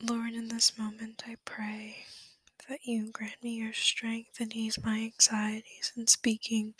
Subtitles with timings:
[0.00, 2.04] Lord, in this moment, I pray
[2.68, 6.74] that you grant me your strength and ease my anxieties in speaking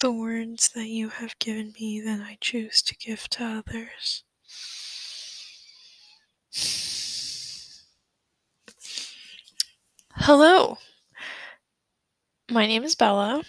[0.00, 4.24] the words that you have given me that I choose to give to others.
[10.14, 10.78] Hello,
[12.50, 13.42] my name is Bella,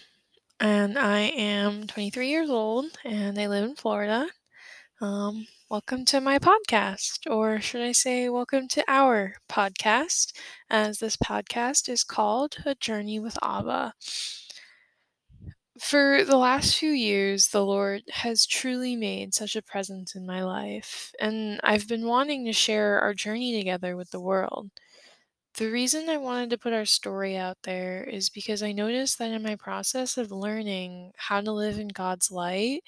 [0.59, 4.27] and I am 23 years old, and I live in Florida.
[5.03, 10.31] Um, welcome to my podcast, or should I say, welcome to our podcast,
[10.69, 13.95] as this podcast is called A Journey with Abba.
[15.77, 20.41] For the last few years, the Lord has truly made such a presence in my
[20.41, 24.69] life, and I've been wanting to share our journey together with the world.
[25.55, 29.31] The reason I wanted to put our story out there is because I noticed that
[29.31, 32.83] in my process of learning how to live in God's light,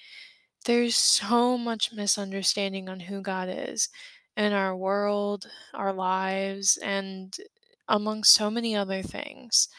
[0.66, 3.89] there's so much misunderstanding on who God is
[4.38, 7.36] in our world, our lives, and
[7.88, 9.70] among so many other things.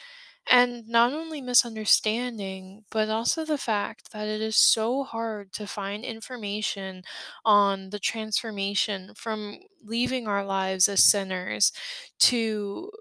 [0.49, 6.05] And not only misunderstanding, but also the fact that it is so hard to find
[6.05, 7.03] information
[7.45, 11.73] on the transformation from leaving our lives as sinners
[12.19, 12.91] to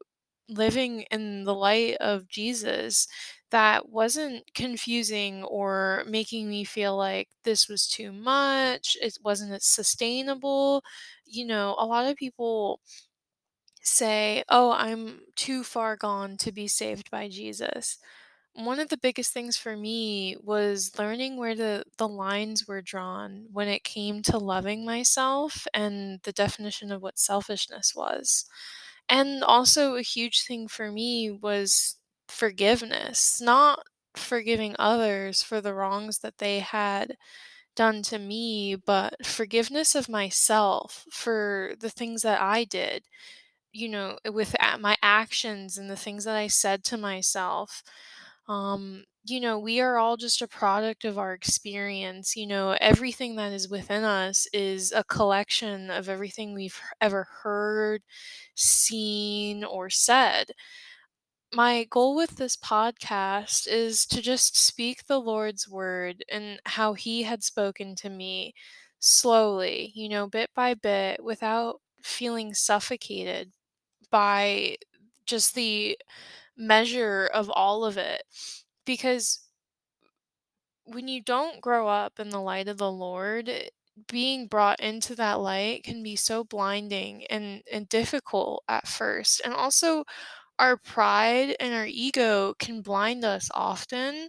[0.48, 3.08] living in the light of Jesus
[3.50, 10.83] that wasn't confusing or making me feel like this was too much, it wasn't sustainable.
[11.27, 12.80] You know, a lot of people
[13.83, 17.98] say, "Oh, I'm too far gone to be saved by Jesus."
[18.55, 23.47] One of the biggest things for me was learning where the, the lines were drawn
[23.53, 28.47] when it came to loving myself and the definition of what selfishness was.
[29.08, 31.97] And also, a huge thing for me was
[32.28, 33.80] forgiveness, not
[34.16, 37.16] forgiving others for the wrongs that they had
[37.77, 43.04] done to me, but forgiveness of myself for the things that I did
[43.72, 47.82] you know, with my actions and the things that I said to myself.
[48.48, 52.37] Um, you know, we are all just a product of our experience.
[52.37, 58.03] You know, everything that is within us is a collection of everything we've ever heard,
[58.54, 60.53] seen, or said.
[61.52, 67.22] My goal with this podcast is to just speak the Lord's word and how He
[67.22, 68.54] had spoken to me
[68.98, 73.52] slowly, you know, bit by bit, without feeling suffocated
[74.10, 74.76] by
[75.26, 75.98] just the
[76.56, 78.22] measure of all of it.
[78.86, 79.40] Because
[80.84, 83.68] when you don't grow up in the light of the Lord, eh,
[84.08, 89.40] being brought into that light can be so blinding and, and difficult at first.
[89.44, 90.04] And also,
[90.59, 94.28] our pride and our ego can blind us often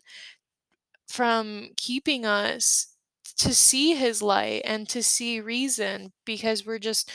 [1.08, 2.96] from keeping us
[3.38, 7.12] to see his light and to see reason because we're just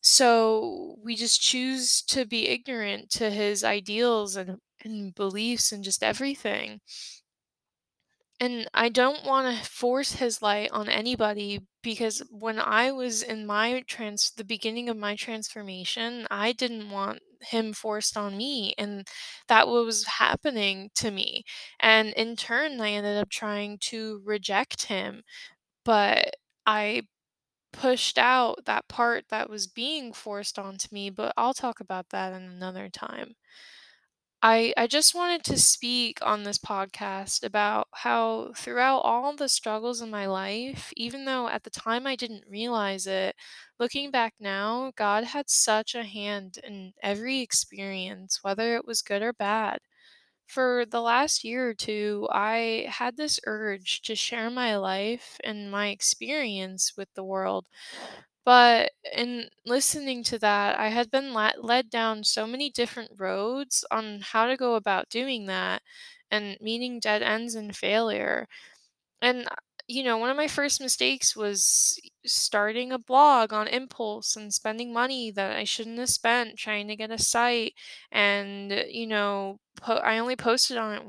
[0.00, 6.02] so we just choose to be ignorant to his ideals and, and beliefs and just
[6.04, 6.80] everything.
[8.40, 13.46] And I don't want to force his light on anybody because when I was in
[13.46, 19.06] my trans the beginning of my transformation, I didn't want him forced on me and
[19.48, 21.44] that was happening to me.
[21.80, 25.22] And in turn, I ended up trying to reject him,
[25.84, 26.36] but
[26.66, 27.02] I
[27.72, 32.32] pushed out that part that was being forced onto me, but I'll talk about that
[32.32, 33.34] in another time.
[34.48, 40.00] I I just wanted to speak on this podcast about how throughout all the struggles
[40.00, 43.34] in my life, even though at the time I didn't realize it,
[43.80, 49.22] looking back now, God had such a hand in every experience, whether it was good
[49.22, 49.80] or bad.
[50.46, 55.70] For the last year or two, I had this urge to share my life and
[55.70, 57.66] my experience with the world
[58.46, 64.20] but in listening to that, I had been led down so many different roads on
[64.22, 65.82] how to go about doing that
[66.32, 68.48] and meeting dead ends and failure.
[69.22, 69.56] And, uh,
[69.88, 74.92] you know, one of my first mistakes was starting a blog on impulse and spending
[74.92, 77.74] money that I shouldn't have spent trying to get a site.
[78.12, 81.04] And, you know, po- I only posted on it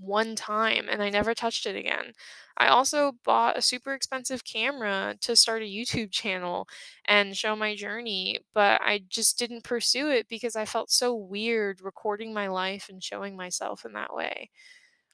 [0.00, 2.12] one time and I never touched it again.
[2.56, 6.68] I also bought a super expensive camera to start a YouTube channel
[7.06, 11.80] and show my journey, but I just didn't pursue it because I felt so weird
[11.80, 14.50] recording my life and showing myself in that way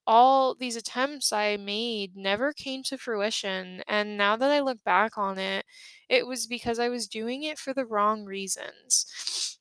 [0.07, 3.83] all these attempts I made never came to fruition.
[3.89, 5.67] And now that I look back on it,
[6.09, 9.59] it was because I was doing it for the wrong reasons.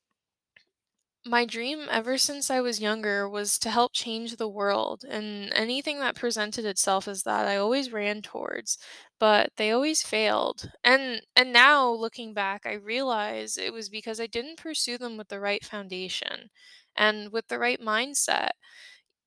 [1.28, 6.00] My dream ever since I was younger was to help change the world, and anything
[6.00, 8.78] that presented itself as that I always ran towards,
[9.20, 10.72] but they always failed.
[10.84, 15.28] And and now looking back, I realize it was because I didn't pursue them with
[15.30, 16.50] the right foundation
[16.96, 18.52] and with the right mindset.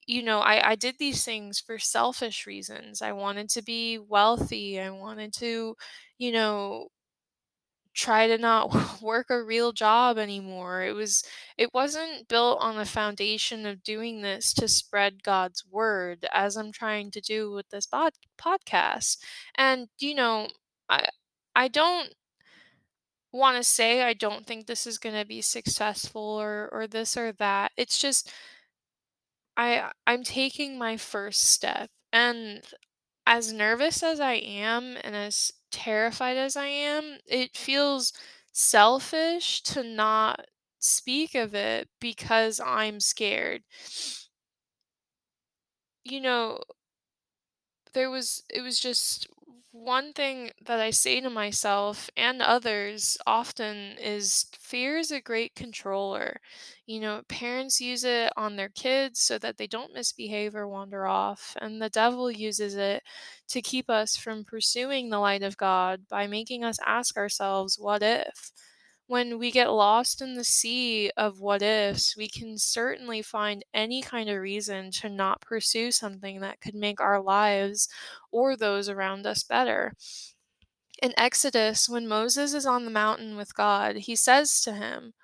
[0.06, 3.02] You know, I I did these things for selfish reasons.
[3.02, 4.80] I wanted to be wealthy.
[4.80, 5.76] I wanted to,
[6.18, 6.88] you know,
[7.98, 10.82] try to not work a real job anymore.
[10.84, 11.24] It was
[11.58, 16.72] it wasn't built on the foundation of doing this to spread God's word as I'm
[16.72, 19.18] trying to do with this pod- podcast.
[19.56, 20.48] And you know,
[20.88, 21.08] I
[21.56, 22.14] I don't
[23.32, 27.16] want to say I don't think this is going to be successful or or this
[27.16, 27.72] or that.
[27.76, 28.30] It's just
[29.56, 32.64] I I'm taking my first step and
[33.26, 38.12] as nervous as I am and as terrified as I am, it feels
[38.52, 40.46] selfish to not
[40.78, 43.62] speak of it because I'm scared.
[46.04, 46.60] You know,
[47.92, 49.28] there was it was just
[49.84, 55.54] one thing that I say to myself and others often is fear is a great
[55.54, 56.40] controller.
[56.86, 61.06] You know, parents use it on their kids so that they don't misbehave or wander
[61.06, 63.02] off, and the devil uses it
[63.48, 68.02] to keep us from pursuing the light of God by making us ask ourselves, what
[68.02, 68.52] if?
[69.08, 74.02] When we get lost in the sea of what ifs, we can certainly find any
[74.02, 77.88] kind of reason to not pursue something that could make our lives
[78.30, 79.94] or those around us better.
[81.02, 85.14] In Exodus, when Moses is on the mountain with God, he says to him,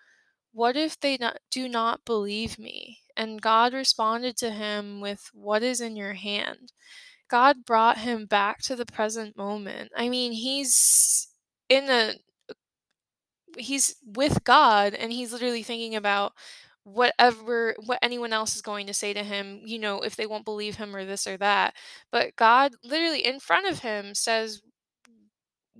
[0.53, 1.19] What if they
[1.51, 3.01] do not believe me?
[3.17, 6.73] And God responded to him with, What is in your hand?
[7.29, 9.93] God brought him back to the present moment.
[9.97, 11.29] I mean, he's
[11.69, 12.15] in a
[13.59, 16.33] he's with God and he's literally thinking about
[16.85, 20.45] whatever what anyone else is going to say to him, you know, if they won't
[20.45, 21.75] believe him or this or that.
[22.13, 24.61] But God literally in front of him says,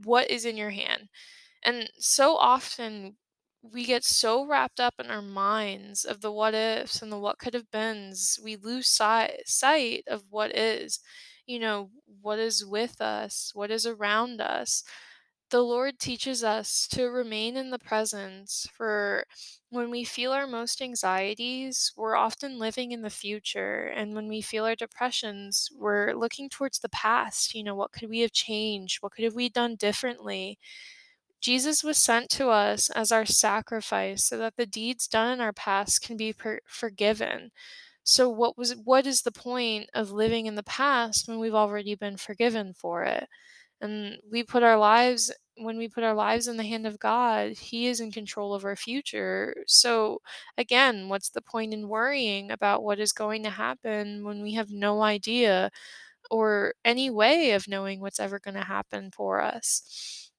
[0.05, 1.09] What is in your hand?
[1.65, 3.17] And so often
[3.63, 7.39] we get so wrapped up in our minds of the what ifs and the what
[7.39, 11.01] could have beens, we lose sight, sight of what is.
[11.47, 11.91] You know,
[12.23, 14.85] what is with us, what is around us
[15.55, 19.25] the Lord teaches us to remain in the presence, for
[19.71, 23.85] when we feel our most anxieties, we're often living in the future.
[23.95, 27.55] And when we feel our depressions, we're looking towards the past.
[27.55, 29.01] You know, what could we have changed?
[29.01, 30.59] What could have we done differently?
[31.41, 35.53] Jesus was sent to us as our sacrifice so that the deeds done in our
[35.53, 37.53] past can be per- forgiven.
[38.05, 41.95] So what was what is the point of living in the past when we've already
[41.95, 43.29] been forgiven for it?
[43.81, 45.31] And we put our lives
[45.65, 48.65] when we put our lives in the hand of God, He is in control of
[48.65, 49.55] our future.
[49.67, 50.21] So,
[50.59, 54.71] again, what's the point in worrying about what is going to happen when we have
[54.71, 55.71] no idea
[56.31, 60.31] or any way of knowing what's ever going to happen for us?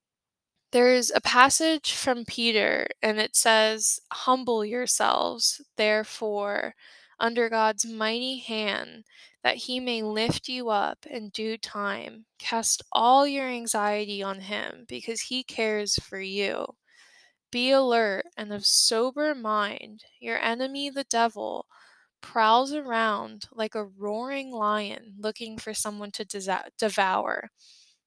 [0.72, 6.76] There's a passage from Peter, and it says, Humble yourselves, therefore,
[7.20, 9.06] under God's mighty hand,
[9.44, 12.26] that he may lift you up in due time.
[12.40, 16.66] Cast all your anxiety on him, because he cares for you.
[17.52, 20.04] Be alert and of sober mind.
[20.20, 21.68] Your enemy, the devil,
[22.22, 26.26] prowls around like a roaring lion looking for someone to
[26.78, 27.50] devour.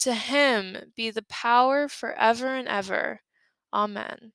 [0.00, 3.20] To him be the power forever and ever.
[3.72, 4.32] Amen.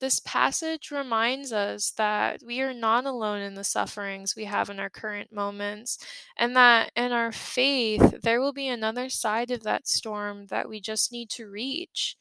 [0.00, 4.78] This passage reminds us that we are not alone in the sufferings we have in
[4.78, 5.98] our current moments,
[6.36, 10.80] and that in our faith, there will be another side of that storm that we
[10.80, 12.16] just need to reach.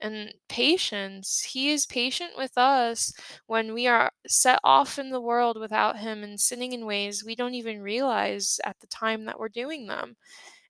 [0.00, 1.42] And patience.
[1.42, 3.12] He is patient with us
[3.46, 7.36] when we are set off in the world without Him and sinning in ways we
[7.36, 10.16] don't even realize at the time that we're doing them.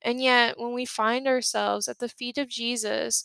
[0.03, 3.25] And yet, when we find ourselves at the feet of Jesus,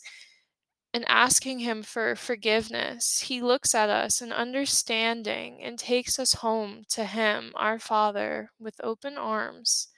[0.96, 6.84] and asking Him for forgiveness, He looks at us in understanding and takes us home
[6.88, 9.88] to Him, our Father, with open arms.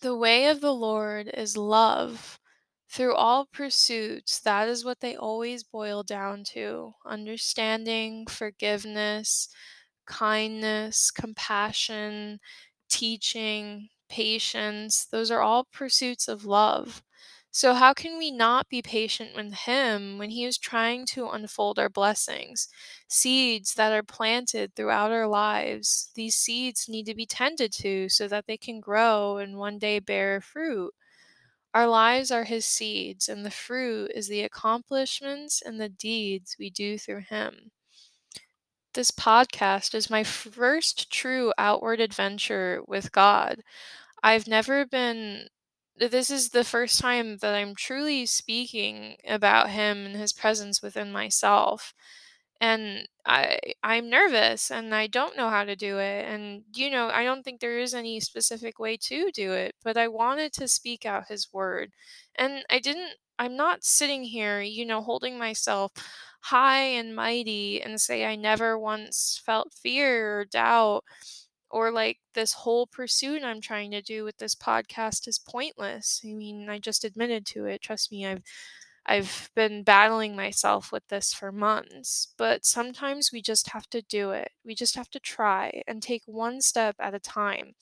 [0.00, 2.38] The way of the Lord is love.
[2.88, 9.48] Through all pursuits, that is what they always boil down to understanding, forgiveness,
[10.06, 12.40] kindness, compassion,
[12.88, 15.06] teaching, patience.
[15.06, 17.02] Those are all pursuits of love.
[17.50, 21.78] So, how can we not be patient with Him when He is trying to unfold
[21.78, 22.68] our blessings?
[23.08, 28.28] Seeds that are planted throughout our lives, these seeds need to be tended to so
[28.28, 30.94] that they can grow and one day bear fruit.
[31.74, 36.70] Our lives are His seeds, and the fruit is the accomplishments and the deeds we
[36.70, 37.72] do through Him.
[38.94, 43.62] This podcast is my first true outward adventure with God.
[44.22, 45.48] I've never been
[45.96, 51.12] this is the first time that I'm truly speaking about him and his presence within
[51.12, 51.92] myself.
[52.60, 57.08] And I I'm nervous and I don't know how to do it and you know,
[57.10, 60.68] I don't think there is any specific way to do it, but I wanted to
[60.68, 61.92] speak out his word.
[62.36, 65.92] And I didn't I'm not sitting here, you know, holding myself
[66.42, 71.04] high and mighty and say I never once felt fear or doubt
[71.72, 76.20] or like this whole pursuit I'm trying to do with this podcast is pointless.
[76.24, 77.82] I mean, I just admitted to it.
[77.82, 78.42] Trust me, I've
[79.06, 84.30] I've been battling myself with this for months, but sometimes we just have to do
[84.30, 84.52] it.
[84.64, 87.74] We just have to try and take one step at a time.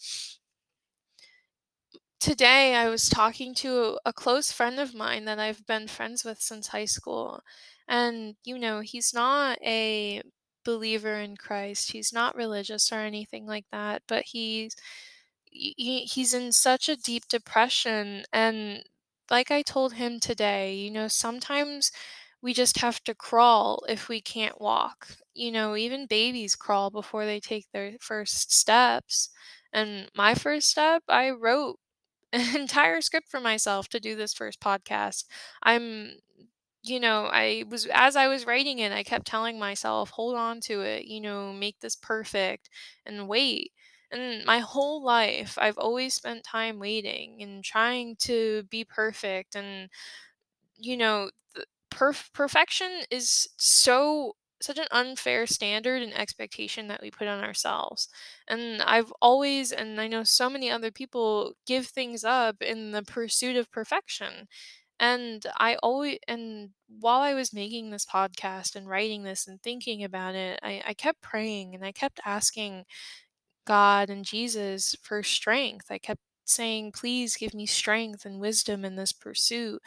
[2.20, 6.38] Today, I was talking to a close friend of mine that I've been friends with
[6.40, 7.40] since high school.
[7.88, 10.22] And, you know, he's not a
[10.64, 11.92] believer in Christ.
[11.92, 14.74] He's not religious or anything like that, but he's
[15.44, 18.82] he, he's in such a deep depression and
[19.30, 21.92] like I told him today, you know, sometimes
[22.42, 25.08] we just have to crawl if we can't walk.
[25.34, 29.30] You know, even babies crawl before they take their first steps.
[29.72, 31.78] And my first step, I wrote
[32.32, 35.24] an entire script for myself to do this first podcast.
[35.62, 36.12] I'm
[36.82, 40.60] you know, I was as I was writing it, I kept telling myself, hold on
[40.62, 42.70] to it, you know, make this perfect
[43.06, 43.72] and wait.
[44.12, 49.88] And my whole life, I've always spent time waiting and trying to be perfect and
[50.76, 51.30] you know,
[51.92, 58.08] perf- perfection is so such an unfair standard and expectation that we put on ourselves.
[58.48, 63.02] And I've always and I know so many other people give things up in the
[63.02, 64.48] pursuit of perfection.
[65.00, 70.04] And I always and while I was making this podcast and writing this and thinking
[70.04, 72.84] about it, I, I kept praying and I kept asking
[73.66, 75.86] God and Jesus for strength.
[75.90, 79.80] I kept saying, Please give me strength and wisdom in this pursuit.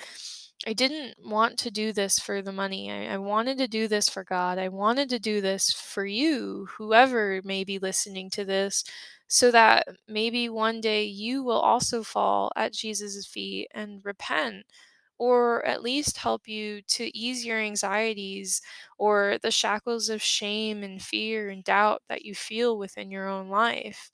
[0.65, 2.89] I didn't want to do this for the money.
[2.91, 4.57] I, I wanted to do this for God.
[4.57, 8.83] I wanted to do this for you, whoever may be listening to this,
[9.27, 14.65] so that maybe one day you will also fall at Jesus' feet and repent
[15.23, 18.61] or at least help you to ease your anxieties
[18.97, 23.49] or the shackles of shame and fear and doubt that you feel within your own
[23.49, 24.11] life.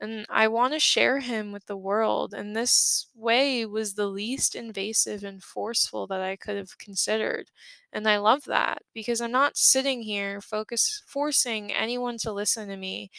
[0.00, 2.32] And I want to share him with the world.
[2.34, 7.50] And this way was the least invasive and forceful that I could have considered.
[7.92, 12.76] And I love that because I'm not sitting here focus forcing anyone to listen to
[12.78, 13.10] me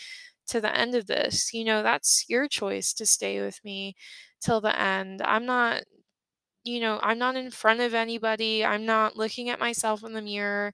[0.48, 1.54] to the end of this.
[1.54, 3.96] You know, that's your choice to stay with me
[4.42, 5.22] till the end.
[5.24, 5.84] I'm not
[6.64, 8.64] you know, I'm not in front of anybody.
[8.66, 10.74] I'm not looking at myself in the mirror.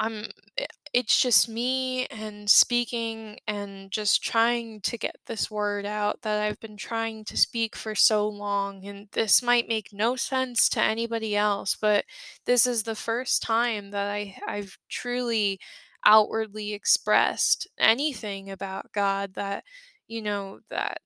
[0.00, 0.24] I'm
[0.58, 6.42] eh, it's just me and speaking and just trying to get this word out that
[6.42, 10.82] I've been trying to speak for so long, and this might make no sense to
[10.82, 12.04] anybody else, but
[12.46, 15.60] this is the first time that I I've truly
[16.04, 19.64] outwardly expressed anything about God that,
[20.08, 20.98] you know, that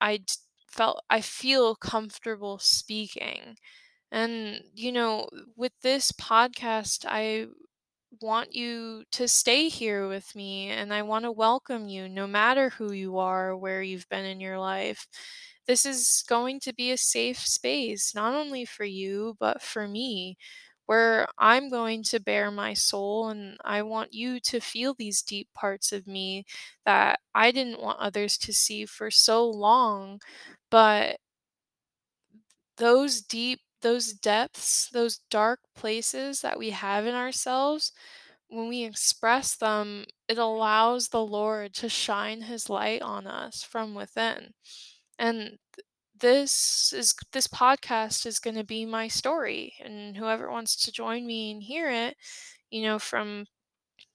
[0.00, 0.20] I
[0.72, 3.56] felt I feel comfortable speaking.
[4.12, 7.48] And, you know, with this podcast, I
[8.20, 12.70] want you to stay here with me and I want to welcome you no matter
[12.70, 15.06] who you are where you've been in your life.
[15.66, 20.36] This is going to be a safe space, not only for you, but for me,
[20.86, 25.48] where I'm going to bare my soul and I want you to feel these deep
[25.54, 26.44] parts of me
[26.84, 30.20] that I didn't want others to see for so long.
[30.72, 31.18] But
[32.76, 37.92] those deep, those depths, those dark places that we have in ourselves,
[38.48, 43.94] when we express them, it allows the Lord to shine his light on us from
[43.94, 44.52] within.
[45.18, 45.58] And
[46.18, 51.26] this is this podcast is going to be my story and whoever wants to join
[51.26, 52.16] me and hear it,
[52.70, 53.46] you know, from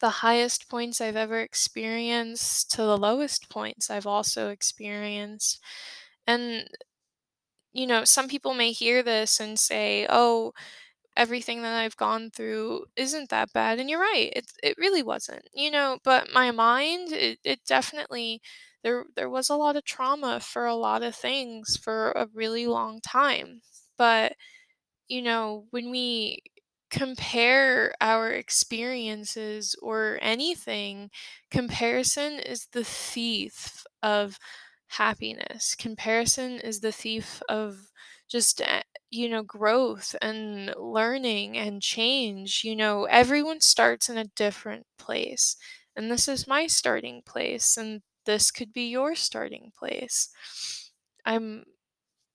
[0.01, 5.59] the highest points I've ever experienced to the lowest points I've also experienced.
[6.27, 6.67] And
[7.73, 10.53] you know, some people may hear this and say, "Oh,
[11.17, 13.79] everything that I've gone through isn't that bad.
[13.79, 18.41] And you're right, it it really wasn't, you know, but my mind, it, it definitely
[18.83, 22.67] there there was a lot of trauma for a lot of things for a really
[22.67, 23.61] long time.
[23.97, 24.33] But
[25.07, 26.39] you know, when we
[26.89, 31.09] compare our experiences or anything,
[31.51, 34.37] comparison is the thief of
[34.87, 35.75] happiness.
[35.75, 37.91] Comparison is the thief of
[38.29, 42.61] just, uh, you know, growth and learning and change.
[42.63, 45.55] You know, everyone starts in a different place.
[45.95, 50.29] And this is my starting place, and this could be your starting place.
[51.25, 51.63] I'm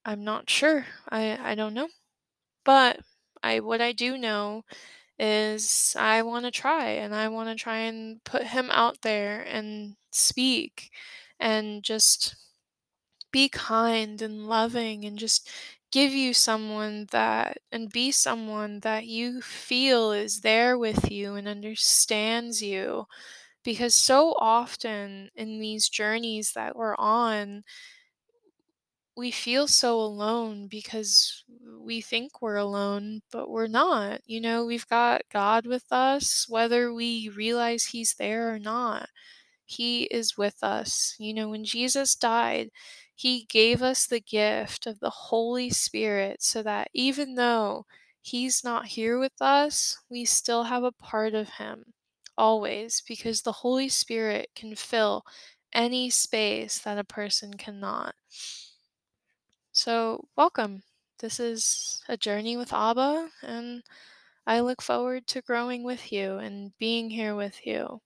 [0.05, 0.87] I'm not sure.
[1.09, 1.89] I I don't know.
[2.65, 3.01] But
[3.43, 4.65] I what I do know
[5.19, 9.43] is I want to try and I want to try and put him out there
[9.43, 10.91] and speak
[11.43, 12.37] and just
[13.31, 15.51] be kind and loving and just
[15.91, 21.49] give you someone that and be someone that you feel is there with you and
[21.49, 23.07] understands you
[23.65, 27.65] because so often in these journeys that we're on
[29.17, 31.45] we feel so alone because
[31.79, 34.21] we think we're alone, but we're not.
[34.27, 39.11] You know, we've got God with us, whether we realize He's there or not.
[39.65, 41.15] He is with us.
[41.19, 42.71] You know, when Jesus died,
[43.15, 47.87] He gave us the gift of the Holy Spirit so that even though
[48.21, 51.95] He's not here with us, we still have a part of Him
[52.37, 55.25] always because the Holy Spirit can fill
[55.73, 58.15] any space that a person cannot.
[59.73, 60.83] So, welcome.
[61.19, 63.83] This is a journey with Abba, and
[64.47, 68.01] I look forward to growing with you and being here with you.